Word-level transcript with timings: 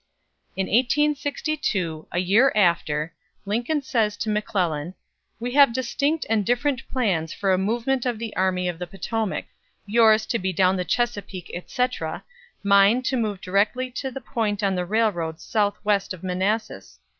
"'"In 0.57 0.65
1862, 0.65 2.07
a 2.11 2.17
year 2.17 2.51
after, 2.55 3.13
Lincoln 3.45 3.83
says 3.83 4.17
to 4.17 4.31
McClellan: 4.31 4.95
"We 5.39 5.51
have 5.51 5.73
distinct 5.73 6.25
and 6.27 6.43
different 6.43 6.81
plans 6.89 7.33
for 7.35 7.53
a 7.53 7.57
movement 7.59 8.07
of 8.07 8.17
the 8.17 8.35
Army 8.35 8.67
of 8.67 8.79
the 8.79 8.87
Potomac: 8.87 9.45
yours 9.85 10.25
to 10.25 10.39
be 10.39 10.51
down 10.53 10.75
the 10.77 10.85
Chesapeake, 10.85 11.51
etc.; 11.53 12.23
mine, 12.63 13.03
to 13.03 13.15
move 13.15 13.41
directly 13.41 13.91
to 13.91 14.09
the 14.09 14.21
point 14.21 14.63
on 14.63 14.73
the 14.73 14.85
railroads 14.85 15.43
southwest 15.43 16.15
of 16.15 16.23
Manassas. 16.23 16.97